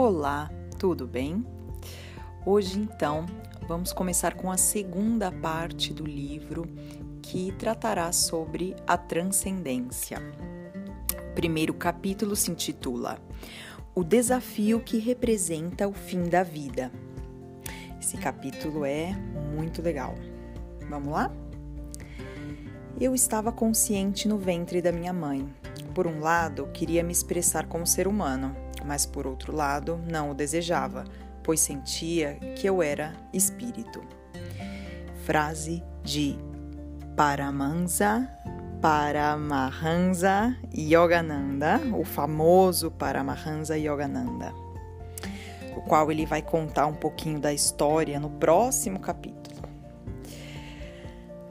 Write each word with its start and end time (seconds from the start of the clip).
Olá, 0.00 0.48
tudo 0.78 1.08
bem? 1.08 1.44
Hoje, 2.46 2.78
então, 2.78 3.26
vamos 3.66 3.92
começar 3.92 4.34
com 4.34 4.48
a 4.48 4.56
segunda 4.56 5.32
parte 5.32 5.92
do 5.92 6.06
livro 6.06 6.68
que 7.20 7.50
tratará 7.58 8.12
sobre 8.12 8.76
a 8.86 8.96
transcendência. 8.96 10.18
O 11.32 11.34
primeiro 11.34 11.74
capítulo 11.74 12.36
se 12.36 12.48
intitula 12.48 13.18
O 13.92 14.04
desafio 14.04 14.78
que 14.78 15.00
representa 15.00 15.88
o 15.88 15.92
fim 15.92 16.28
da 16.28 16.44
vida. 16.44 16.92
Esse 18.00 18.16
capítulo 18.18 18.84
é 18.84 19.12
muito 19.52 19.82
legal. 19.82 20.14
Vamos 20.88 21.12
lá? 21.12 21.28
Eu 23.00 23.16
estava 23.16 23.50
consciente 23.50 24.28
no 24.28 24.38
ventre 24.38 24.80
da 24.80 24.92
minha 24.92 25.12
mãe. 25.12 25.52
Por 25.92 26.06
um 26.06 26.20
lado, 26.20 26.68
queria 26.72 27.02
me 27.02 27.10
expressar 27.10 27.66
como 27.66 27.84
ser 27.84 28.06
humano, 28.06 28.54
mas 28.84 29.06
por 29.06 29.26
outro 29.26 29.54
lado, 29.54 30.00
não 30.10 30.30
o 30.30 30.34
desejava, 30.34 31.04
pois 31.42 31.60
sentia 31.60 32.34
que 32.56 32.68
eu 32.68 32.82
era 32.82 33.12
espírito. 33.32 34.02
Frase 35.24 35.82
de 36.02 36.38
Paramahansa 37.16 38.28
Paramahansa 38.80 40.56
Yogananda, 40.72 41.80
o 41.92 42.04
famoso 42.04 42.92
Paramahansa 42.92 43.76
Yogananda, 43.76 44.54
o 45.76 45.80
qual 45.82 46.12
ele 46.12 46.24
vai 46.24 46.40
contar 46.40 46.86
um 46.86 46.94
pouquinho 46.94 47.40
da 47.40 47.52
história 47.52 48.20
no 48.20 48.30
próximo 48.30 49.00
capítulo. 49.00 49.67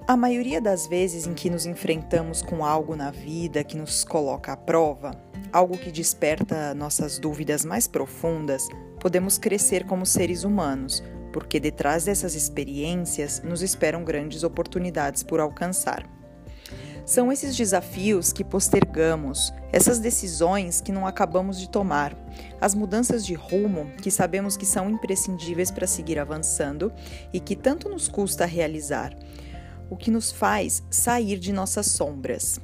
A 0.08 0.16
maioria 0.16 0.62
das 0.62 0.88
vezes 0.88 1.28
em 1.28 1.34
que 1.34 1.50
nos 1.50 1.66
enfrentamos 1.66 2.42
com 2.42 2.64
algo 2.64 2.96
na 2.96 3.12
vida 3.12 3.62
que 3.62 3.76
nos 3.76 4.06
coloca 4.06 4.54
à 4.54 4.56
prova, 4.56 5.12
algo 5.52 5.78
que 5.78 5.92
desperta 5.92 6.74
nossas 6.74 7.20
dúvidas 7.20 7.66
mais 7.66 7.90
profundas, 7.90 8.70
podemos 9.02 9.38
crescer 9.38 9.84
como 9.84 10.06
seres 10.06 10.46
humanos, 10.46 11.04
porque 11.34 11.60
detrás 11.60 12.06
dessas 12.06 12.36
experiências 12.36 13.42
nos 13.44 13.62
esperam 13.62 14.06
grandes 14.06 14.46
oportunidades 14.46 15.24
por 15.24 15.42
alcançar. 15.42 16.10
São 17.06 17.30
esses 17.30 17.54
desafios 17.58 18.32
que 18.32 18.46
postergamos, 18.46 19.54
essas 19.74 20.00
decisões 20.00 20.80
que 20.80 20.94
não 20.94 21.06
acabamos 21.06 21.60
de 21.60 21.70
tomar, 21.70 22.18
as 22.62 22.74
mudanças 22.74 23.26
de 23.26 23.34
rumo 23.34 23.92
que 24.02 24.10
sabemos 24.10 24.56
que 24.56 24.66
são 24.66 24.90
imprescindíveis 24.90 25.70
para 25.70 25.86
seguir 25.86 26.18
avançando 26.18 26.94
e 27.34 27.42
que 27.42 27.58
tanto 27.58 27.90
nos 27.90 28.08
custa 28.08 28.46
realizar 28.46 29.14
o 29.90 29.98
que 29.98 30.12
nos 30.12 30.32
faz 30.32 30.84
sair 30.90 31.40
de 31.40 31.52
nossas 31.52 31.88
sombras. 31.88 32.60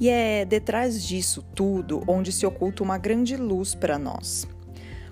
E 0.00 0.08
é 0.08 0.44
detrás 0.44 1.02
disso 1.02 1.42
tudo 1.54 2.04
onde 2.06 2.30
se 2.30 2.46
oculta 2.46 2.82
uma 2.82 2.98
grande 2.98 3.36
luz 3.36 3.74
para 3.74 3.98
nós. 3.98 4.46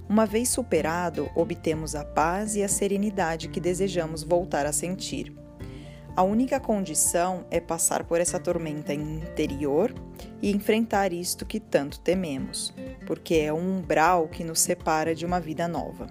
Uma 0.08 0.24
vez 0.24 0.48
superado, 0.48 1.28
obtemos 1.34 1.96
a 1.96 2.04
paz 2.04 2.54
e 2.54 2.62
a 2.62 2.68
serenidade 2.68 3.48
que 3.48 3.58
desejamos 3.58 4.22
voltar 4.22 4.64
a 4.64 4.72
sentir. 4.72 5.34
A 6.14 6.22
única 6.22 6.60
condição 6.60 7.44
é 7.50 7.60
passar 7.60 8.04
por 8.04 8.20
essa 8.20 8.38
tormenta 8.38 8.94
interior 8.94 9.92
e 10.40 10.50
enfrentar 10.50 11.12
isto 11.12 11.44
que 11.44 11.58
tanto 11.58 12.00
tememos, 12.00 12.72
porque 13.06 13.34
é 13.34 13.52
um 13.52 13.78
umbral 13.78 14.28
que 14.28 14.44
nos 14.44 14.60
separa 14.60 15.14
de 15.14 15.26
uma 15.26 15.40
vida 15.40 15.66
nova. 15.66 16.06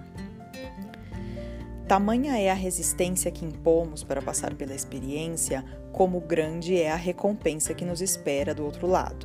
Tamanha 1.86 2.36
é 2.36 2.50
a 2.50 2.54
resistência 2.54 3.30
que 3.30 3.44
impomos 3.44 4.02
para 4.02 4.20
passar 4.20 4.52
pela 4.54 4.74
experiência, 4.74 5.64
como 5.92 6.20
grande 6.20 6.76
é 6.76 6.90
a 6.90 6.96
recompensa 6.96 7.72
que 7.74 7.84
nos 7.84 8.02
espera 8.02 8.52
do 8.52 8.64
outro 8.64 8.88
lado. 8.88 9.24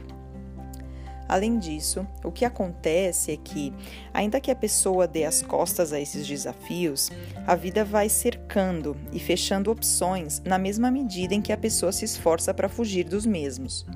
Além 1.28 1.58
disso, 1.58 2.06
o 2.24 2.32
que 2.32 2.46
acontece 2.46 3.32
é 3.32 3.38
que, 3.38 3.74
ainda 4.14 4.40
que 4.40 4.52
a 4.52 4.56
pessoa 4.56 5.08
dê 5.08 5.26
as 5.26 5.42
costas 5.42 5.92
a 5.92 6.00
esses 6.00 6.28
desafios, 6.28 7.10
a 7.48 7.56
vida 7.56 7.84
vai 7.84 8.08
cercando 8.10 8.96
e 9.12 9.18
fechando 9.20 9.72
opções 9.72 10.40
na 10.46 10.60
mesma 10.60 10.92
medida 10.92 11.34
em 11.34 11.42
que 11.42 11.54
a 11.54 11.58
pessoa 11.58 11.92
se 11.92 12.06
esforça 12.06 12.54
para 12.54 12.70
fugir 12.70 13.06
dos 13.06 13.26
mesmos. 13.26 13.88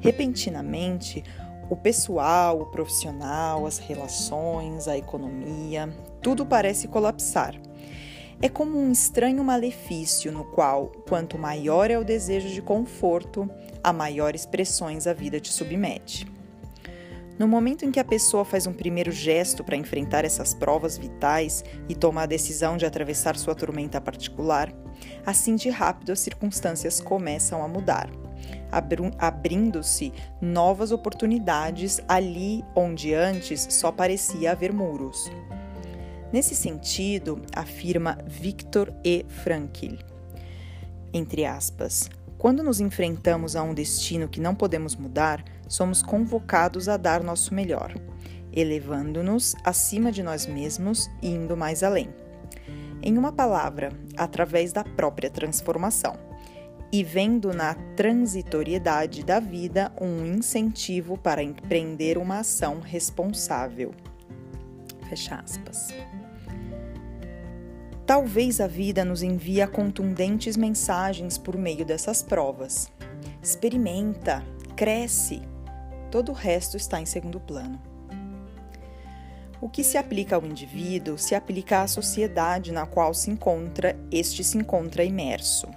Repentinamente, 0.00 1.22
o 1.70 1.76
pessoal, 1.76 2.62
o 2.62 2.66
profissional, 2.66 3.64
as 3.64 3.78
relações, 3.78 4.88
a 4.88 4.98
economia, 4.98 5.88
tudo 6.20 6.44
parece 6.44 6.88
colapsar 6.88 7.67
é 8.40 8.48
como 8.48 8.78
um 8.78 8.92
estranho 8.92 9.42
malefício 9.42 10.30
no 10.30 10.44
qual, 10.44 10.92
quanto 11.08 11.36
maior 11.36 11.90
é 11.90 11.98
o 11.98 12.04
desejo 12.04 12.48
de 12.48 12.62
conforto, 12.62 13.50
a 13.82 13.92
maiores 13.92 14.46
pressões 14.46 15.06
a 15.06 15.12
vida 15.12 15.40
te 15.40 15.52
submete. 15.52 16.26
No 17.36 17.48
momento 17.48 17.84
em 17.84 17.90
que 17.90 18.00
a 18.00 18.04
pessoa 18.04 18.44
faz 18.44 18.66
um 18.66 18.72
primeiro 18.72 19.10
gesto 19.10 19.62
para 19.64 19.76
enfrentar 19.76 20.24
essas 20.24 20.54
provas 20.54 20.96
vitais 20.96 21.64
e 21.88 21.94
toma 21.94 22.22
a 22.22 22.26
decisão 22.26 22.76
de 22.76 22.86
atravessar 22.86 23.36
sua 23.36 23.54
tormenta 23.54 24.00
particular, 24.00 24.72
assim 25.26 25.56
de 25.56 25.68
rápido 25.68 26.12
as 26.12 26.20
circunstâncias 26.20 27.00
começam 27.00 27.62
a 27.62 27.68
mudar, 27.68 28.08
abrindo-se 29.18 30.12
novas 30.40 30.92
oportunidades 30.92 32.00
ali 32.08 32.64
onde 32.74 33.14
antes 33.14 33.66
só 33.70 33.90
parecia 33.90 34.52
haver 34.52 34.72
muros. 34.72 35.30
Nesse 36.32 36.54
sentido, 36.54 37.40
afirma 37.54 38.18
Viktor 38.26 38.92
E. 39.02 39.24
Frankl, 39.28 39.94
entre 41.12 41.46
aspas, 41.46 42.10
quando 42.36 42.62
nos 42.62 42.80
enfrentamos 42.80 43.56
a 43.56 43.62
um 43.62 43.72
destino 43.72 44.28
que 44.28 44.40
não 44.40 44.54
podemos 44.54 44.94
mudar, 44.94 45.42
somos 45.66 46.02
convocados 46.02 46.88
a 46.88 46.96
dar 46.96 47.22
nosso 47.22 47.54
melhor, 47.54 47.94
elevando-nos 48.52 49.54
acima 49.64 50.12
de 50.12 50.22
nós 50.22 50.46
mesmos 50.46 51.10
e 51.22 51.28
indo 51.28 51.56
mais 51.56 51.82
além. 51.82 52.10
Em 53.02 53.16
uma 53.16 53.32
palavra, 53.32 53.90
através 54.16 54.72
da 54.72 54.84
própria 54.84 55.30
transformação, 55.30 56.14
e 56.92 57.02
vendo 57.02 57.52
na 57.52 57.74
transitoriedade 57.96 59.24
da 59.24 59.40
vida 59.40 59.92
um 60.00 60.24
incentivo 60.24 61.16
para 61.18 61.42
empreender 61.42 62.18
uma 62.18 62.40
ação 62.40 62.80
responsável. 62.80 63.92
Fecha 65.08 65.36
aspas. 65.36 65.94
Talvez 68.08 68.60
a 68.60 68.66
vida 68.66 69.04
nos 69.04 69.22
envie 69.22 69.66
contundentes 69.66 70.56
mensagens 70.56 71.38
por 71.38 71.56
meio 71.56 71.84
dessas 71.84 72.22
provas. 72.22 72.90
Experimenta, 73.42 74.42
cresce. 74.76 75.42
Todo 76.10 76.32
o 76.32 76.34
resto 76.34 76.76
está 76.76 77.00
em 77.00 77.06
segundo 77.06 77.40
plano. 77.40 77.80
O 79.60 79.68
que 79.68 79.82
se 79.82 79.98
aplica 79.98 80.36
ao 80.36 80.46
indivíduo 80.46 81.18
se 81.18 81.34
aplica 81.34 81.82
à 81.82 81.86
sociedade 81.86 82.72
na 82.72 82.86
qual 82.86 83.12
se 83.12 83.30
encontra, 83.30 83.94
este 84.10 84.44
se 84.44 84.56
encontra 84.56 85.04
imerso. 85.04 85.68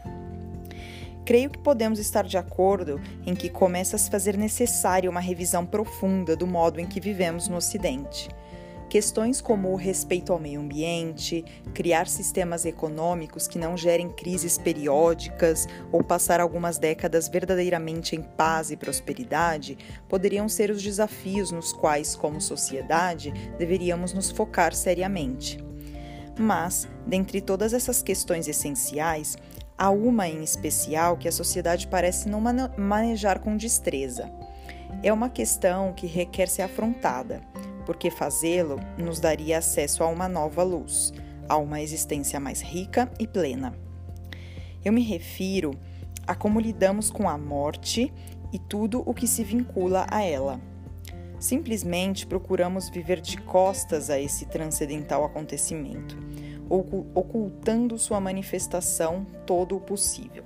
Creio 1.25 1.49
que 1.49 1.59
podemos 1.59 1.99
estar 1.99 2.25
de 2.25 2.37
acordo 2.37 2.99
em 3.25 3.33
que 3.33 3.49
começa 3.49 3.95
a 3.95 3.99
se 3.99 4.09
fazer 4.09 4.37
necessária 4.37 5.09
uma 5.09 5.19
revisão 5.19 5.65
profunda 5.65 6.35
do 6.35 6.47
modo 6.47 6.79
em 6.79 6.85
que 6.85 6.99
vivemos 6.99 7.47
no 7.47 7.57
Ocidente 7.57 8.29
Questões 8.91 9.39
como 9.39 9.71
o 9.71 9.77
respeito 9.77 10.33
ao 10.33 10.39
meio 10.39 10.59
ambiente, 10.59 11.45
criar 11.73 12.09
sistemas 12.09 12.65
econômicos 12.65 13.47
que 13.47 13.57
não 13.57 13.77
gerem 13.77 14.09
crises 14.09 14.57
periódicas 14.57 15.65
ou 15.93 16.03
passar 16.03 16.41
algumas 16.41 16.77
décadas 16.77 17.29
verdadeiramente 17.29 18.17
em 18.17 18.21
paz 18.21 18.69
e 18.69 18.75
prosperidade 18.75 19.77
poderiam 20.09 20.49
ser 20.49 20.69
os 20.69 20.83
desafios 20.83 21.51
nos 21.51 21.71
quais, 21.71 22.17
como 22.17 22.41
sociedade, 22.41 23.31
deveríamos 23.57 24.11
nos 24.11 24.29
focar 24.29 24.73
seriamente. 24.73 25.63
Mas, 26.37 26.85
dentre 27.07 27.39
todas 27.39 27.73
essas 27.73 28.01
questões 28.01 28.45
essenciais, 28.49 29.37
há 29.77 29.89
uma 29.89 30.27
em 30.27 30.43
especial 30.43 31.15
que 31.15 31.29
a 31.29 31.31
sociedade 31.31 31.87
parece 31.87 32.27
não 32.27 32.41
manejar 32.77 33.39
com 33.39 33.55
destreza. 33.55 34.29
É 35.01 35.13
uma 35.13 35.29
questão 35.29 35.93
que 35.93 36.07
requer 36.07 36.49
ser 36.49 36.63
afrontada 36.63 37.49
porque 37.81 38.09
fazê-lo 38.09 38.79
nos 38.97 39.19
daria 39.19 39.57
acesso 39.57 40.03
a 40.03 40.07
uma 40.07 40.27
nova 40.27 40.63
luz, 40.63 41.13
a 41.47 41.57
uma 41.57 41.81
existência 41.81 42.39
mais 42.39 42.61
rica 42.61 43.11
e 43.19 43.27
plena. 43.27 43.73
Eu 44.83 44.93
me 44.93 45.01
refiro 45.01 45.71
a 46.25 46.33
como 46.33 46.59
lidamos 46.59 47.11
com 47.11 47.27
a 47.27 47.37
morte 47.37 48.13
e 48.53 48.59
tudo 48.59 49.03
o 49.05 49.13
que 49.13 49.27
se 49.27 49.43
vincula 49.43 50.05
a 50.09 50.23
ela. 50.23 50.59
Simplesmente 51.39 52.25
procuramos 52.27 52.89
viver 52.89 53.19
de 53.19 53.37
costas 53.37 54.09
a 54.09 54.19
esse 54.19 54.45
transcendental 54.45 55.25
acontecimento, 55.25 56.17
ocultando 57.15 57.97
sua 57.97 58.19
manifestação 58.19 59.25
todo 59.45 59.75
o 59.75 59.81
possível. 59.81 60.43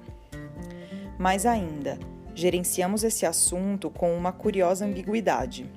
Mais 1.20 1.46
ainda, 1.46 2.00
gerenciamos 2.34 3.04
esse 3.04 3.26
assunto 3.26 3.90
com 3.90 4.16
uma 4.16 4.32
curiosa 4.32 4.86
ambiguidade 4.86 5.70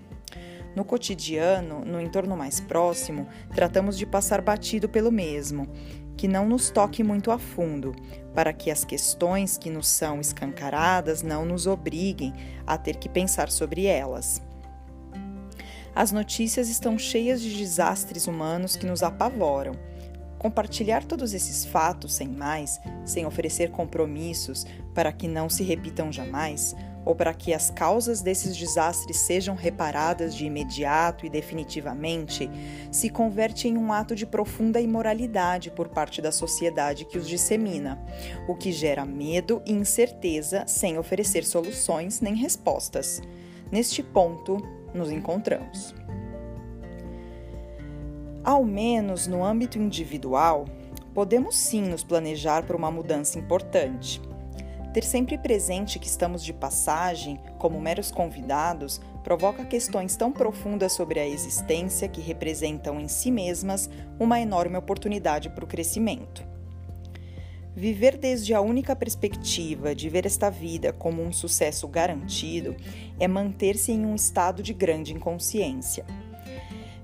no 0.79 0.85
cotidiano, 0.85 1.85
no 1.85 2.01
entorno 2.01 2.37
mais 2.37 2.61
próximo, 2.61 3.27
tratamos 3.53 3.99
de 3.99 4.07
passar 4.07 4.41
batido 4.41 4.89
pelo 4.89 5.11
mesmo, 5.11 5.67
que 6.17 6.29
não 6.29 6.49
nos 6.49 6.71
toque 6.71 7.03
muito 7.03 7.33
a 7.33 7.39
fundo, 7.39 7.97
para 8.33 8.53
que 8.53 8.71
as 8.71 8.85
questões 8.85 9.59
que 9.59 9.71
nos 9.71 9.89
são 9.89 10.21
escancaradas 10.21 11.21
não 11.21 11.45
nos 11.45 11.67
obriguem 11.67 12.33
a 12.65 12.79
ter 12.79 12.95
que 12.95 13.09
pensar 13.09 13.51
sobre 13.51 13.87
elas. 13.87 14.41
As 15.97 16.13
notícias 16.13 16.69
estão 16.69 16.97
cheias 16.97 17.43
de 17.43 17.57
desastres 17.57 18.29
humanos 18.29 18.77
que 18.77 18.87
nos 18.87 19.03
apavoram. 19.03 19.73
Compartilhar 20.39 21.03
todos 21.03 21.35
esses 21.35 21.65
fatos 21.65 22.15
sem 22.15 22.29
mais, 22.29 22.79
sem 23.05 23.27
oferecer 23.27 23.73
compromissos 23.73 24.65
para 24.95 25.11
que 25.11 25.27
não 25.27 25.49
se 25.49 25.65
repitam 25.65 26.13
jamais, 26.13 26.77
ou 27.08 27.14
para 27.14 27.32
que 27.32 27.55
as 27.55 27.70
causas 27.70 28.20
desses 28.20 28.55
desastres 28.55 29.16
sejam 29.16 29.55
reparadas 29.55 30.34
de 30.34 30.44
imediato 30.44 31.25
e 31.25 31.31
definitivamente, 31.31 32.50
se 32.93 33.08
converte 33.08 33.66
em 33.66 33.78
um 33.78 33.90
ato 33.94 34.14
de 34.14 34.26
profunda 34.26 34.78
imoralidade 34.78 35.70
por 35.70 35.88
parte 35.88 36.20
da 36.20 36.31
sociedade 36.31 37.06
que 37.06 37.16
os 37.16 37.26
dissemina, 37.26 37.99
o 38.46 38.55
que 38.55 38.70
gera 38.70 39.06
medo 39.06 39.62
e 39.64 39.72
incerteza 39.72 40.64
sem 40.66 40.99
oferecer 40.99 41.46
soluções 41.46 42.20
nem 42.20 42.34
respostas. 42.34 43.22
Neste 43.72 44.02
ponto, 44.02 44.58
nos 44.93 45.10
encontramos. 45.10 45.94
Ao 48.44 48.62
menos 48.62 49.26
no 49.26 49.43
âmbito 49.43 49.78
individual, 49.78 50.66
podemos 51.14 51.56
sim 51.56 51.88
nos 51.88 52.05
planejar 52.05 52.64
para 52.64 52.76
uma 52.76 52.90
mudança 52.90 53.38
importante. 53.38 54.20
Ter 54.99 55.05
sempre 55.05 55.39
presente 55.39 55.97
que 55.97 56.09
estamos 56.09 56.45
de 56.45 56.53
passagem, 56.53 57.39
como 57.56 57.81
meros 57.81 58.11
convidados, 58.11 59.00
provoca 59.23 59.65
questões 59.65 60.17
tão 60.17 60.33
profundas 60.33 60.93
sobre 60.93 61.21
a 61.21 61.29
existência 61.29 62.09
que 62.09 62.21
representam 62.21 62.99
em 62.99 63.06
si 63.06 63.31
mesmas 63.31 63.89
uma 64.19 64.41
enorme 64.41 64.77
oportunidade 64.77 65.50
para 65.50 65.65
o 65.65 65.69
crescimento. 65.69 66.45
Viver 67.77 68.19
desde 68.19 68.53
a 68.53 68.61
única 68.61 68.97
perspectiva 68.97 69.95
de 69.95 70.09
ver 70.09 70.27
esta 70.27 70.50
vida 70.50 70.93
como 70.93 71.23
um 71.23 71.33
sucesso 71.33 71.87
garantido 71.87 72.75
é 73.21 73.29
manter-se 73.29 73.93
em 73.93 74.05
um 74.05 74.17
estado 74.17 74.65
de 74.65 74.75
grande 74.75 75.15
inconsciência. 75.15 76.05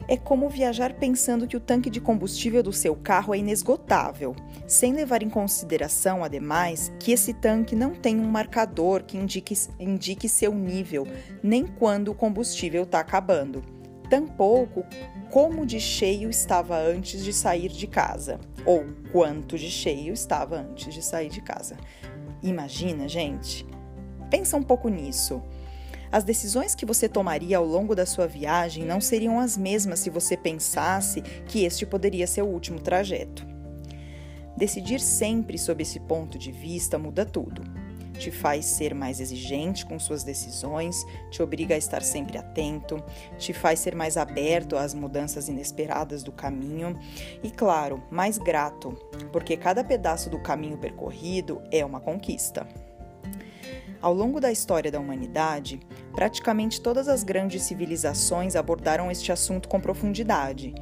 É 0.06 0.16
como 0.16 0.50
viajar 0.50 0.94
pensando 0.94 1.46
que 1.46 1.56
o 1.56 1.60
tanque 1.60 1.88
de 1.88 2.00
combustível 2.00 2.62
do 2.62 2.72
seu 2.72 2.94
carro 2.94 3.34
é 3.34 3.38
inesgotável, 3.38 4.36
sem 4.66 4.92
levar 4.92 5.22
em 5.22 5.30
consideração, 5.30 6.22
ademais, 6.22 6.92
que 7.00 7.12
esse 7.12 7.32
tanque 7.32 7.74
não 7.74 7.94
tem 7.94 8.20
um 8.20 8.28
marcador 8.28 9.02
que 9.04 9.16
indique, 9.16 9.54
indique 9.80 10.28
seu 10.28 10.54
nível, 10.54 11.06
nem 11.42 11.66
quando 11.66 12.08
o 12.08 12.14
combustível 12.14 12.82
está 12.82 13.00
acabando. 13.00 13.62
Tampouco 14.10 14.84
como 15.30 15.64
de 15.64 15.80
cheio 15.80 16.28
estava 16.28 16.78
antes 16.78 17.24
de 17.24 17.32
sair 17.32 17.70
de 17.70 17.86
casa, 17.86 18.38
ou 18.66 18.84
quanto 19.10 19.58
de 19.58 19.70
cheio 19.70 20.12
estava 20.12 20.58
antes 20.58 20.92
de 20.92 21.02
sair 21.02 21.30
de 21.30 21.40
casa. 21.40 21.76
Imagina, 22.42 23.08
gente? 23.08 23.66
Pensa 24.30 24.56
um 24.56 24.62
pouco 24.62 24.88
nisso. 24.90 25.42
As 26.14 26.22
decisões 26.22 26.76
que 26.76 26.86
você 26.86 27.08
tomaria 27.08 27.58
ao 27.58 27.66
longo 27.66 27.92
da 27.92 28.06
sua 28.06 28.28
viagem 28.28 28.84
não 28.84 29.00
seriam 29.00 29.40
as 29.40 29.56
mesmas 29.56 29.98
se 29.98 30.10
você 30.10 30.36
pensasse 30.36 31.20
que 31.48 31.64
este 31.64 31.84
poderia 31.84 32.24
ser 32.24 32.42
o 32.42 32.46
último 32.46 32.78
trajeto. 32.78 33.44
Decidir 34.56 35.00
sempre 35.00 35.58
sob 35.58 35.82
esse 35.82 35.98
ponto 35.98 36.38
de 36.38 36.52
vista 36.52 37.00
muda 37.00 37.26
tudo. 37.26 37.64
Te 38.16 38.30
faz 38.30 38.64
ser 38.64 38.94
mais 38.94 39.18
exigente 39.18 39.84
com 39.84 39.98
suas 39.98 40.22
decisões, 40.22 41.04
te 41.32 41.42
obriga 41.42 41.74
a 41.74 41.78
estar 41.78 42.00
sempre 42.00 42.38
atento, 42.38 43.02
te 43.36 43.52
faz 43.52 43.80
ser 43.80 43.96
mais 43.96 44.16
aberto 44.16 44.76
às 44.76 44.94
mudanças 44.94 45.48
inesperadas 45.48 46.22
do 46.22 46.30
caminho 46.30 46.96
e, 47.42 47.50
claro, 47.50 48.00
mais 48.08 48.38
grato, 48.38 48.92
porque 49.32 49.56
cada 49.56 49.82
pedaço 49.82 50.30
do 50.30 50.38
caminho 50.38 50.78
percorrido 50.78 51.60
é 51.72 51.84
uma 51.84 51.98
conquista. 51.98 52.64
Ao 54.04 54.12
longo 54.12 54.38
da 54.38 54.52
história 54.52 54.92
da 54.92 55.00
humanidade, 55.00 55.80
praticamente 56.12 56.78
todas 56.78 57.08
as 57.08 57.24
grandes 57.24 57.62
civilizações 57.62 58.54
abordaram 58.54 59.10
este 59.10 59.32
assunto 59.32 59.66
com 59.66 59.80
profundidade. 59.80 60.74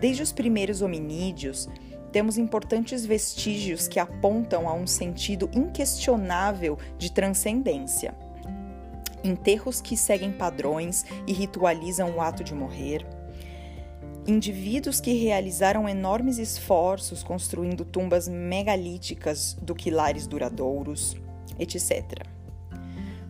Desde 0.00 0.22
os 0.22 0.32
primeiros 0.32 0.80
hominídeos, 0.80 1.68
temos 2.10 2.38
importantes 2.38 3.04
vestígios 3.04 3.86
que 3.86 4.00
apontam 4.00 4.66
a 4.66 4.72
um 4.72 4.86
sentido 4.86 5.50
inquestionável 5.52 6.78
de 6.96 7.12
transcendência. 7.12 8.14
Enterros 9.22 9.82
que 9.82 9.94
seguem 9.94 10.32
padrões 10.32 11.04
e 11.26 11.34
ritualizam 11.34 12.16
o 12.16 12.22
ato 12.22 12.42
de 12.42 12.54
morrer. 12.54 13.06
Indivíduos 14.26 15.02
que 15.02 15.12
realizaram 15.12 15.86
enormes 15.86 16.38
esforços 16.38 17.22
construindo 17.22 17.84
tumbas 17.84 18.26
megalíticas 18.26 19.52
do 19.60 19.74
quilares 19.74 20.26
duradouros, 20.26 21.14
etc. 21.58 22.39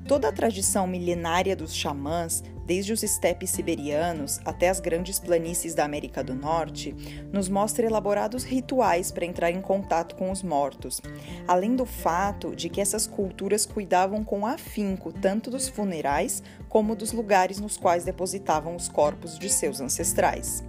Toda 0.06 0.28
a 0.28 0.32
tradição 0.32 0.86
milenária 0.86 1.54
dos 1.54 1.74
xamãs, 1.74 2.42
desde 2.66 2.92
os 2.92 3.02
estepes 3.02 3.50
siberianos 3.50 4.40
até 4.44 4.68
as 4.68 4.80
grandes 4.80 5.18
planícies 5.18 5.74
da 5.74 5.84
América 5.84 6.22
do 6.22 6.34
Norte, 6.34 6.94
nos 7.32 7.48
mostra 7.48 7.86
elaborados 7.86 8.44
rituais 8.44 9.12
para 9.12 9.26
entrar 9.26 9.50
em 9.50 9.60
contato 9.60 10.14
com 10.16 10.30
os 10.30 10.42
mortos, 10.42 11.00
além 11.46 11.76
do 11.76 11.84
fato 11.84 12.54
de 12.54 12.68
que 12.68 12.80
essas 12.80 13.06
culturas 13.06 13.66
cuidavam 13.66 14.24
com 14.24 14.46
afinco 14.46 15.12
tanto 15.12 15.50
dos 15.50 15.68
funerais 15.68 16.42
como 16.68 16.96
dos 16.96 17.12
lugares 17.12 17.60
nos 17.60 17.76
quais 17.76 18.04
depositavam 18.04 18.74
os 18.76 18.88
corpos 18.88 19.38
de 19.38 19.48
seus 19.48 19.80
ancestrais. 19.80 20.64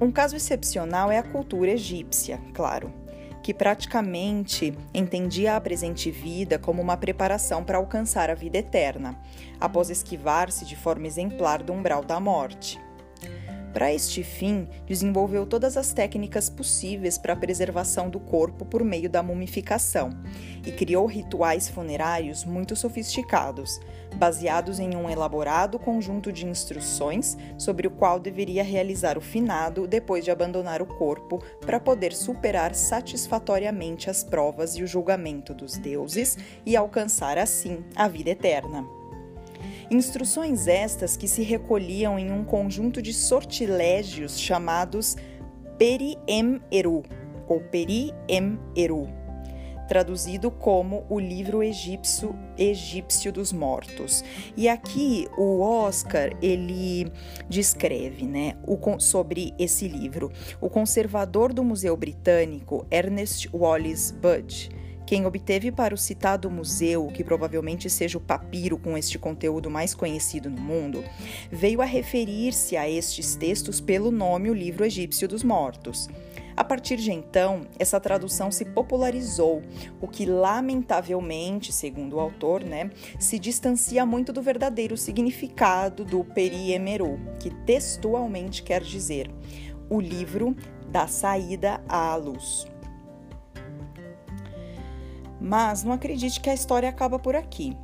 Um 0.00 0.10
caso 0.10 0.34
excepcional 0.34 1.10
é 1.10 1.18
a 1.18 1.22
cultura 1.22 1.72
egípcia, 1.72 2.40
claro 2.54 2.99
que 3.42 3.54
praticamente 3.54 4.76
entendia 4.92 5.56
a 5.56 5.60
presente 5.60 6.10
vida 6.10 6.58
como 6.58 6.82
uma 6.82 6.96
preparação 6.96 7.64
para 7.64 7.78
alcançar 7.78 8.30
a 8.30 8.34
vida 8.34 8.58
eterna, 8.58 9.16
após 9.60 9.90
esquivar-se 9.90 10.64
de 10.64 10.76
forma 10.76 11.06
exemplar 11.06 11.62
do 11.62 11.72
umbral 11.72 12.04
da 12.04 12.20
morte. 12.20 12.78
Para 13.72 13.92
este 13.92 14.24
fim, 14.24 14.68
desenvolveu 14.86 15.46
todas 15.46 15.76
as 15.76 15.92
técnicas 15.92 16.50
possíveis 16.50 17.16
para 17.16 17.34
a 17.34 17.36
preservação 17.36 18.10
do 18.10 18.18
corpo 18.18 18.64
por 18.64 18.82
meio 18.82 19.08
da 19.08 19.22
mumificação 19.22 20.10
e 20.66 20.72
criou 20.72 21.06
rituais 21.06 21.68
funerários 21.68 22.44
muito 22.44 22.74
sofisticados, 22.74 23.80
baseados 24.16 24.80
em 24.80 24.96
um 24.96 25.08
elaborado 25.08 25.78
conjunto 25.78 26.32
de 26.32 26.46
instruções 26.46 27.36
sobre 27.56 27.86
o 27.86 27.90
qual 27.90 28.18
deveria 28.18 28.64
realizar 28.64 29.16
o 29.16 29.20
finado 29.20 29.86
depois 29.86 30.24
de 30.24 30.32
abandonar 30.32 30.82
o 30.82 30.86
corpo 30.86 31.40
para 31.60 31.78
poder 31.78 32.12
superar 32.12 32.74
satisfatoriamente 32.74 34.10
as 34.10 34.24
provas 34.24 34.74
e 34.76 34.82
o 34.82 34.86
julgamento 34.86 35.54
dos 35.54 35.76
deuses 35.76 36.36
e 36.66 36.76
alcançar 36.76 37.38
assim 37.38 37.84
a 37.94 38.08
vida 38.08 38.30
eterna. 38.30 38.99
Instruções 39.90 40.68
estas 40.68 41.16
que 41.16 41.26
se 41.26 41.42
recolhiam 41.42 42.16
em 42.16 42.30
um 42.30 42.44
conjunto 42.44 43.02
de 43.02 43.12
sortilégios 43.12 44.38
chamados 44.38 45.16
Peri-em-Eru 45.76 47.02
ou 47.48 47.60
Peri-em-Eru, 47.60 49.08
traduzido 49.88 50.48
como 50.48 51.04
o 51.10 51.18
livro 51.18 51.60
egípcio, 51.60 52.38
egípcio 52.56 53.32
dos 53.32 53.52
mortos. 53.52 54.22
E 54.56 54.68
aqui 54.68 55.26
o 55.36 55.60
Oscar 55.60 56.36
ele 56.40 57.10
descreve, 57.48 58.26
né, 58.26 58.54
o, 58.64 58.78
sobre 59.00 59.52
esse 59.58 59.88
livro. 59.88 60.30
O 60.60 60.70
conservador 60.70 61.52
do 61.52 61.64
Museu 61.64 61.96
Britânico 61.96 62.86
Ernest 62.92 63.50
Wallis 63.52 64.12
Budge 64.12 64.70
quem 65.10 65.26
obteve 65.26 65.72
para 65.72 65.92
o 65.92 65.98
citado 65.98 66.48
museu, 66.48 67.08
que 67.08 67.24
provavelmente 67.24 67.90
seja 67.90 68.16
o 68.16 68.20
papiro 68.20 68.78
com 68.78 68.96
este 68.96 69.18
conteúdo 69.18 69.68
mais 69.68 69.92
conhecido 69.92 70.48
no 70.48 70.60
mundo, 70.60 71.02
veio 71.50 71.82
a 71.82 71.84
referir-se 71.84 72.76
a 72.76 72.88
estes 72.88 73.34
textos 73.34 73.80
pelo 73.80 74.12
nome 74.12 74.48
O 74.48 74.54
Livro 74.54 74.84
Egípcio 74.84 75.26
dos 75.26 75.42
Mortos. 75.42 76.08
A 76.56 76.62
partir 76.62 76.96
de 76.96 77.10
então, 77.10 77.66
essa 77.76 77.98
tradução 77.98 78.52
se 78.52 78.64
popularizou, 78.64 79.64
o 80.00 80.06
que 80.06 80.24
lamentavelmente, 80.24 81.72
segundo 81.72 82.14
o 82.14 82.20
autor, 82.20 82.62
né, 82.62 82.88
se 83.18 83.36
distancia 83.36 84.06
muito 84.06 84.32
do 84.32 84.40
verdadeiro 84.40 84.96
significado 84.96 86.04
do 86.04 86.22
Peri-Emeru, 86.22 87.18
que 87.40 87.50
textualmente 87.64 88.62
quer 88.62 88.80
dizer 88.80 89.28
o 89.88 90.00
livro 90.00 90.54
da 90.88 91.08
saída 91.08 91.82
à 91.88 92.14
luz. 92.14 92.64
Mas 95.40 95.82
não 95.82 95.92
acredite 95.92 96.40
que 96.40 96.50
a 96.50 96.54
história 96.54 96.88
acaba 96.88 97.18
por 97.18 97.34
aqui. 97.34 97.76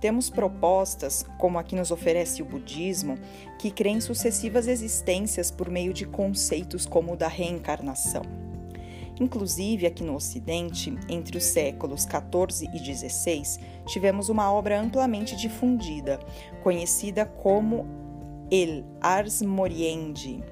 Temos 0.00 0.30
propostas, 0.30 1.24
como 1.38 1.58
a 1.58 1.64
que 1.64 1.74
nos 1.74 1.90
oferece 1.90 2.40
o 2.40 2.44
budismo, 2.44 3.16
que 3.58 3.70
creem 3.70 4.00
sucessivas 4.00 4.68
existências 4.68 5.50
por 5.50 5.68
meio 5.68 5.92
de 5.92 6.06
conceitos 6.06 6.86
como 6.86 7.14
o 7.14 7.16
da 7.16 7.26
reencarnação. 7.26 8.22
Inclusive, 9.20 9.86
aqui 9.86 10.04
no 10.04 10.14
Ocidente, 10.14 10.96
entre 11.08 11.36
os 11.36 11.44
séculos 11.44 12.02
XIV 12.02 12.70
e 12.72 12.78
XVI, 12.78 13.42
tivemos 13.86 14.28
uma 14.28 14.52
obra 14.52 14.80
amplamente 14.80 15.34
difundida, 15.34 16.20
conhecida 16.62 17.26
como 17.26 17.84
El 18.50 18.84
Ars 19.00 19.42
Moriendi, 19.42 20.44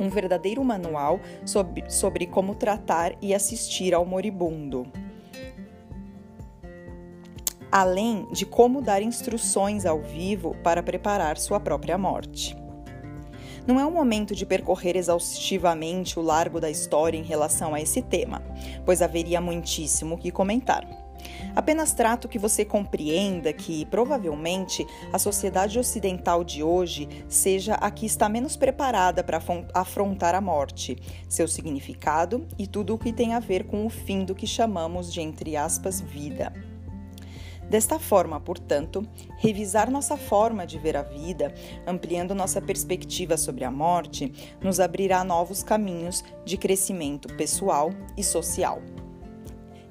um 0.00 0.08
verdadeiro 0.08 0.64
manual 0.64 1.20
sobre, 1.44 1.90
sobre 1.90 2.26
como 2.26 2.54
tratar 2.54 3.14
e 3.20 3.34
assistir 3.34 3.92
ao 3.92 4.06
moribundo. 4.06 4.90
Além 7.70 8.26
de 8.32 8.46
como 8.46 8.80
dar 8.80 9.02
instruções 9.02 9.84
ao 9.84 10.00
vivo 10.00 10.56
para 10.62 10.82
preparar 10.82 11.38
sua 11.38 11.60
própria 11.60 11.98
morte. 11.98 12.56
Não 13.66 13.78
é 13.78 13.84
um 13.84 13.90
momento 13.90 14.34
de 14.34 14.46
percorrer 14.46 14.96
exaustivamente 14.96 16.18
o 16.18 16.22
largo 16.22 16.58
da 16.58 16.70
história 16.70 17.18
em 17.18 17.22
relação 17.22 17.74
a 17.74 17.80
esse 17.80 18.00
tema, 18.00 18.42
pois 18.84 19.02
haveria 19.02 19.40
muitíssimo 19.40 20.14
o 20.14 20.18
que 20.18 20.30
comentar. 20.30 20.86
Apenas 21.54 21.92
trato 21.92 22.28
que 22.28 22.38
você 22.38 22.64
compreenda 22.64 23.52
que, 23.52 23.84
provavelmente, 23.86 24.86
a 25.12 25.18
sociedade 25.18 25.78
ocidental 25.78 26.44
de 26.44 26.62
hoje 26.62 27.08
seja 27.28 27.74
a 27.74 27.90
que 27.90 28.06
está 28.06 28.28
menos 28.28 28.56
preparada 28.56 29.22
para 29.22 29.42
afrontar 29.74 30.34
a 30.34 30.40
morte, 30.40 30.96
seu 31.28 31.48
significado 31.48 32.46
e 32.58 32.66
tudo 32.66 32.94
o 32.94 32.98
que 32.98 33.12
tem 33.12 33.34
a 33.34 33.40
ver 33.40 33.64
com 33.64 33.84
o 33.84 33.90
fim 33.90 34.24
do 34.24 34.34
que 34.34 34.46
chamamos 34.46 35.12
de, 35.12 35.20
entre 35.20 35.56
aspas, 35.56 36.00
vida. 36.00 36.52
Desta 37.68 37.98
forma, 37.98 38.40
portanto, 38.40 39.06
revisar 39.36 39.90
nossa 39.90 40.16
forma 40.16 40.66
de 40.66 40.78
ver 40.78 40.96
a 40.96 41.02
vida, 41.02 41.52
ampliando 41.86 42.34
nossa 42.34 42.62
perspectiva 42.62 43.36
sobre 43.36 43.64
a 43.64 43.70
morte, 43.70 44.32
nos 44.62 44.80
abrirá 44.80 45.22
novos 45.22 45.62
caminhos 45.62 46.24
de 46.46 46.56
crescimento 46.56 47.28
pessoal 47.34 47.90
e 48.16 48.24
social. 48.24 48.80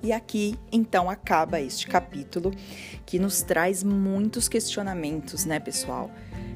E 0.02 0.12
aqui, 0.12 0.56
então, 0.72 1.10
acaba 1.10 1.60
este 1.60 1.88
capítulo 1.88 2.52
que 3.06 3.20
nos 3.20 3.42
traz 3.42 3.84
muitos 3.84 4.48
questionamentos, 4.48 5.46
né, 5.46 5.60
pessoal? 5.60 6.10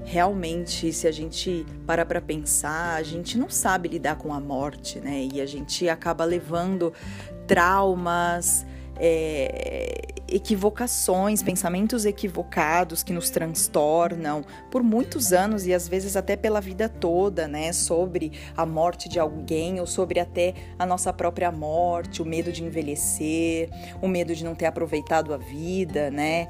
Realmente, 0.04 0.92
se 0.92 1.08
a 1.08 1.12
gente 1.12 1.66
para 1.86 2.06
para 2.06 2.22
pensar, 2.22 2.96
a 2.96 3.04
gente 3.04 3.38
não 3.38 3.50
sabe 3.50 3.90
lidar 3.90 4.16
com 4.18 4.34
a 4.34 4.40
morte, 4.40 5.00
né? 5.00 5.28
E 5.32 5.42
a 5.42 5.46
gente 5.46 5.88
acaba 5.90 6.24
levando 6.24 6.94
traumas, 7.48 8.66
é, 8.96 10.21
equivocações, 10.32 11.44
pensamentos 11.44 12.06
equivocados 12.06 13.04
que 13.04 13.12
nos 13.12 13.30
transtornam 13.30 14.44
por 14.72 14.82
muitos 14.82 15.34
anos 15.34 15.68
e 15.68 15.74
às 15.74 15.88
vezes 15.88 16.16
até 16.16 16.36
pela 16.36 16.62
vida 16.62 16.88
toda, 16.88 17.48
né? 17.48 17.74
Sobre 17.74 18.32
a 18.56 18.66
morte 18.66 19.10
de 19.10 19.20
alguém 19.20 19.80
ou 19.80 19.86
sobre 19.86 20.20
até 20.20 20.54
a 20.80 20.86
nossa 20.86 21.12
própria 21.12 21.52
morte, 21.52 22.22
o 22.22 22.26
medo 22.26 22.52
de 22.52 22.64
envelhecer, 22.64 23.70
o 24.02 24.08
medo 24.08 24.34
de 24.34 24.44
não 24.44 24.56
ter 24.56 24.66
aproveitado 24.66 25.34
a 25.34 25.38
vida, 25.38 26.10
né? 26.10 26.48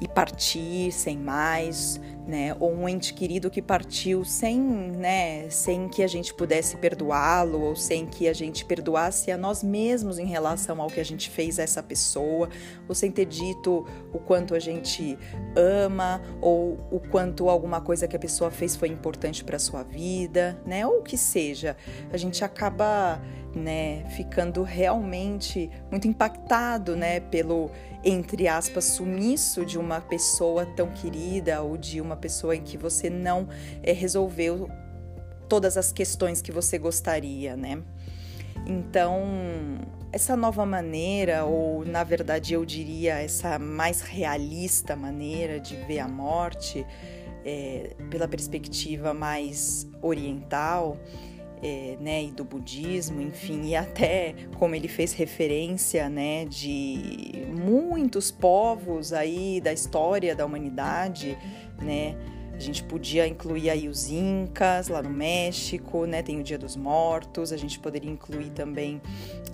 E 0.00 0.08
partir 0.08 0.90
sem 0.92 1.16
mais 1.16 2.00
né? 2.30 2.56
Ou 2.60 2.72
um 2.72 2.88
ente 2.88 3.12
querido 3.12 3.50
que 3.50 3.60
partiu 3.60 4.24
sem, 4.24 4.60
né, 4.60 5.50
sem 5.50 5.88
que 5.88 6.02
a 6.02 6.06
gente 6.06 6.32
pudesse 6.32 6.76
perdoá-lo 6.76 7.60
ou 7.60 7.76
sem 7.76 8.06
que 8.06 8.28
a 8.28 8.32
gente 8.32 8.64
perdoasse 8.64 9.32
a 9.32 9.36
nós 9.36 9.62
mesmos 9.62 10.18
em 10.18 10.26
relação 10.26 10.80
ao 10.80 10.88
que 10.88 11.00
a 11.00 11.04
gente 11.04 11.28
fez 11.28 11.58
a 11.58 11.62
essa 11.62 11.82
pessoa, 11.82 12.48
ou 12.88 12.94
sem 12.94 13.10
ter 13.10 13.19
dito 13.24 13.86
o 14.12 14.18
quanto 14.18 14.54
a 14.54 14.58
gente 14.58 15.18
ama 15.56 16.20
ou 16.40 16.78
o 16.90 17.00
quanto 17.00 17.48
alguma 17.48 17.80
coisa 17.80 18.06
que 18.08 18.16
a 18.16 18.18
pessoa 18.18 18.50
fez 18.50 18.76
foi 18.76 18.88
importante 18.88 19.44
para 19.44 19.58
sua 19.58 19.82
vida, 19.82 20.60
né? 20.66 20.86
Ou 20.86 20.98
o 20.98 21.02
que 21.02 21.16
seja, 21.16 21.76
a 22.12 22.16
gente 22.16 22.44
acaba 22.44 23.20
né, 23.54 24.04
ficando 24.16 24.62
realmente 24.62 25.70
muito 25.90 26.06
impactado, 26.06 26.94
né, 26.94 27.18
pelo 27.18 27.70
entre 28.04 28.48
aspas 28.48 28.84
sumiço 28.84 29.64
de 29.64 29.78
uma 29.78 30.00
pessoa 30.00 30.64
tão 30.64 30.88
querida 30.88 31.60
ou 31.60 31.76
de 31.76 32.00
uma 32.00 32.16
pessoa 32.16 32.54
em 32.54 32.62
que 32.62 32.78
você 32.78 33.10
não 33.10 33.48
é, 33.82 33.92
resolveu 33.92 34.70
todas 35.48 35.76
as 35.76 35.92
questões 35.92 36.40
que 36.40 36.52
você 36.52 36.78
gostaria, 36.78 37.56
né? 37.56 37.82
Então, 38.66 39.20
essa 40.12 40.36
nova 40.36 40.66
maneira, 40.66 41.44
ou 41.44 41.84
na 41.84 42.02
verdade 42.02 42.54
eu 42.54 42.64
diria 42.64 43.14
essa 43.14 43.58
mais 43.58 44.00
realista 44.00 44.96
maneira 44.96 45.60
de 45.60 45.76
ver 45.76 46.00
a 46.00 46.08
morte, 46.08 46.84
é, 47.44 47.94
pela 48.10 48.26
perspectiva 48.26 49.14
mais 49.14 49.88
oriental, 50.02 50.96
é, 51.62 51.96
né, 52.00 52.24
e 52.24 52.30
do 52.30 52.42
budismo, 52.42 53.20
enfim, 53.20 53.66
e 53.66 53.76
até 53.76 54.34
como 54.58 54.74
ele 54.74 54.88
fez 54.88 55.12
referência, 55.12 56.08
né, 56.08 56.46
de 56.46 57.46
muitos 57.54 58.30
povos 58.30 59.12
aí 59.12 59.60
da 59.60 59.72
história 59.72 60.34
da 60.34 60.44
humanidade, 60.46 61.36
né, 61.80 62.16
a 62.60 62.62
gente 62.62 62.84
podia 62.84 63.26
incluir 63.26 63.70
aí 63.70 63.88
os 63.88 64.10
incas 64.10 64.88
lá 64.88 65.02
no 65.02 65.08
México, 65.08 66.04
né? 66.04 66.22
Tem 66.22 66.38
o 66.38 66.42
Dia 66.42 66.58
dos 66.58 66.76
Mortos. 66.76 67.54
A 67.54 67.56
gente 67.56 67.80
poderia 67.80 68.10
incluir 68.10 68.50
também 68.50 69.00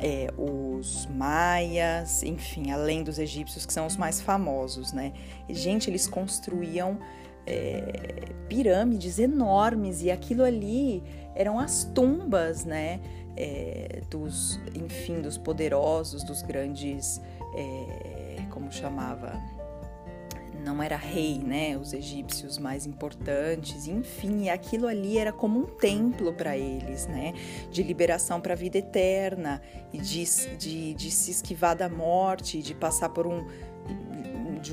é, 0.01 0.27
os 0.37 1.07
maias, 1.07 2.25
enfim, 2.25 2.73
além 2.73 3.05
dos 3.05 3.21
egípcios 3.21 3.65
que 3.65 3.73
são 3.73 3.87
os 3.87 3.97
mais 3.97 4.21
famosos, 4.21 4.93
né? 4.93 5.13
E, 5.49 5.55
gente, 5.55 5.89
eles 5.89 6.09
construíam 6.09 6.99
é, 7.47 8.33
pirâmides 8.49 9.21
enormes 9.21 10.03
e 10.03 10.11
aquilo 10.11 10.43
ali 10.43 11.01
eram 11.33 11.61
as 11.61 11.85
tumbas, 11.85 12.65
né? 12.65 12.99
É, 13.37 14.01
dos, 14.11 14.59
enfim, 14.75 15.21
dos 15.21 15.39
poderosos, 15.39 16.25
dos 16.25 16.43
grandes, 16.43 17.21
é, 17.55 18.43
como 18.51 18.73
chamava, 18.73 19.41
não 20.67 20.83
era 20.83 20.97
rei, 20.97 21.39
né? 21.39 21.79
Os 21.79 21.93
egípcios 21.93 22.59
mais 22.59 22.87
importantes, 22.87 23.87
enfim, 23.87 24.49
aquilo 24.49 24.89
ali 24.89 25.17
era 25.17 25.33
como 25.33 25.61
um 25.61 25.67
templo 25.67 26.33
para 26.33 26.59
eles, 26.59 27.07
né? 27.07 27.33
De 27.71 27.85
liberação 27.85 28.41
para 28.41 28.53
a 28.53 28.57
vida 28.57 28.77
eterna 28.77 29.63
e 29.93 29.99
de, 29.99 30.25
de, 30.57 30.95
de 30.95 31.11
se 31.13 31.31
esquivar 31.31 31.77
da 31.77 31.89
morte, 31.89 32.61
de 32.61 32.75
passar 32.75 33.11
por 33.11 33.29
um 33.29 33.47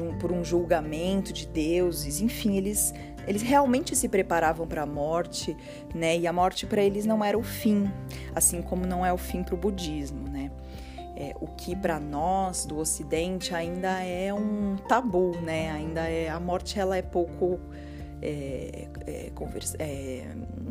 um, 0.01 0.17
por 0.17 0.31
um 0.31 0.43
julgamento 0.43 1.31
de 1.31 1.45
deuses, 1.45 2.19
enfim, 2.19 2.57
eles, 2.57 2.93
eles 3.27 3.41
realmente 3.41 3.95
se 3.95 4.09
preparavam 4.09 4.65
para 4.65 4.81
a 4.81 4.85
morte, 4.85 5.55
né? 5.93 6.17
E 6.17 6.25
a 6.25 6.33
morte 6.33 6.65
para 6.65 6.81
eles 6.81 7.05
não 7.05 7.23
era 7.23 7.37
o 7.37 7.43
fim, 7.43 7.91
assim 8.33 8.61
como 8.61 8.87
não 8.87 9.05
é 9.05 9.13
o 9.13 9.17
fim 9.17 9.43
para 9.43 9.53
o 9.53 9.57
budismo, 9.57 10.27
né? 10.27 10.42
É, 11.15 11.35
o 11.39 11.47
que 11.47 11.75
para 11.75 11.99
nós 11.99 12.65
do 12.65 12.79
Ocidente 12.79 13.53
ainda 13.53 14.01
é 14.03 14.33
um 14.33 14.75
tabu, 14.87 15.39
né? 15.41 15.71
Ainda 15.71 16.01
é 16.01 16.29
a 16.29 16.39
morte 16.39 16.79
ela 16.79 16.97
é 16.97 17.03
pouco 17.03 17.59
é, 18.25 18.87
é, 19.05 19.31
conversa, 19.35 19.75
é, 19.79 20.25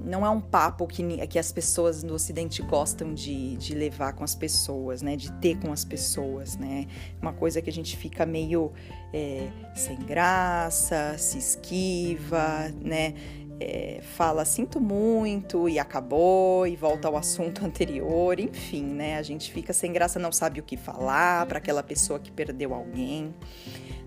não 0.05 0.25
é 0.25 0.31
um 0.31 0.41
papo 0.41 0.87
que, 0.87 1.27
que 1.27 1.39
as 1.39 1.53
pessoas 1.53 2.03
no 2.03 2.15
Ocidente 2.15 2.63
gostam 2.63 3.13
de, 3.13 3.57
de 3.57 3.75
levar 3.75 4.15
com 4.15 4.25
as 4.25 4.35
pessoas, 4.35 5.03
né? 5.03 5.17
De 5.17 5.31
ter 5.33 5.59
com 5.59 5.71
as 5.71 5.85
pessoas, 5.85 6.57
né? 6.57 6.87
Uma 7.21 7.35
coisa 7.35 7.61
que 7.61 7.69
a 7.69 7.73
gente 7.73 7.95
fica 7.95 8.25
meio 8.25 8.73
é, 9.13 9.49
sem 9.75 9.97
graça, 9.97 11.17
se 11.19 11.39
esquiva, 11.39 12.71
né? 12.81 13.15
É, 13.65 14.01
fala 14.03 14.45
sinto 14.45 14.81
muito 14.81 15.69
e 15.69 15.79
acabou 15.79 16.67
e 16.67 16.75
volta 16.75 17.07
ao 17.07 17.17
assunto 17.17 17.63
anterior, 17.67 18.41
enfim, 18.41 18.83
né? 18.83 19.19
A 19.19 19.23
gente 19.23 19.53
fica 19.53 19.73
sem 19.73 19.93
graça, 19.93 20.19
não 20.19 20.33
sabe 20.33 20.59
o 20.59 20.63
que 20.63 20.77
falar 20.77 21.47
para 21.47 21.59
aquela 21.59 21.83
pessoa 21.83 22.19
que 22.19 22.33
perdeu 22.33 22.75
alguém, 22.75 23.33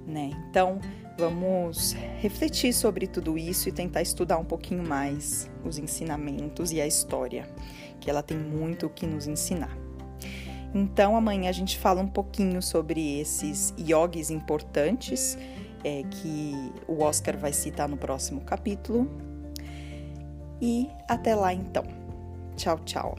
né? 0.05 0.31
Então, 0.49 0.79
Vamos 1.17 1.93
refletir 2.19 2.73
sobre 2.73 3.07
tudo 3.07 3.37
isso 3.37 3.69
e 3.69 3.71
tentar 3.71 4.01
estudar 4.01 4.37
um 4.37 4.43
pouquinho 4.43 4.85
mais 4.85 5.49
os 5.63 5.77
ensinamentos 5.77 6.73
e 6.73 6.81
a 6.81 6.85
história, 6.85 7.47
que 8.01 8.09
ela 8.09 8.21
tem 8.21 8.37
muito 8.37 8.87
o 8.87 8.89
que 8.89 9.07
nos 9.07 9.25
ensinar. 9.25 9.77
Então, 10.73 11.15
amanhã 11.15 11.49
a 11.49 11.53
gente 11.53 11.79
fala 11.79 12.01
um 12.01 12.07
pouquinho 12.07 12.61
sobre 12.61 13.21
esses 13.21 13.73
yogis 13.79 14.29
importantes 14.29 15.37
é, 15.85 16.03
que 16.03 16.53
o 16.85 17.01
Oscar 17.01 17.37
vai 17.37 17.53
citar 17.53 17.87
no 17.87 17.95
próximo 17.95 18.41
capítulo. 18.41 19.09
E 20.61 20.89
até 21.07 21.35
lá 21.35 21.53
então. 21.53 21.83
Tchau, 22.55 22.79
tchau. 22.85 23.17